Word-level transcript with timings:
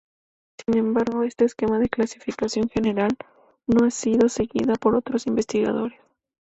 Sin 0.65 0.75
embargo, 0.79 1.21
este 1.21 1.45
esquema 1.45 1.77
de 1.77 1.87
clasificación 1.87 2.69
general 2.69 3.15
no 3.67 3.85
ha 3.85 3.91
sido 3.91 4.29
seguida 4.29 4.73
por 4.73 4.95
otros 4.95 5.27
investigadores. 5.27 6.01